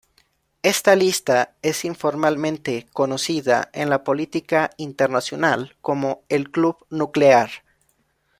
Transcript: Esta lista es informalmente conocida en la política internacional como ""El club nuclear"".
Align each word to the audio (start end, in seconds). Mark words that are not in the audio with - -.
Esta 0.63 0.95
lista 0.95 1.55
es 1.61 1.85
informalmente 1.85 2.87
conocida 2.91 3.69
en 3.71 3.91
la 3.91 4.03
política 4.03 4.71
internacional 4.77 5.77
como 5.79 6.23
""El 6.27 6.49
club 6.49 6.87
nuclear"". 6.89 7.51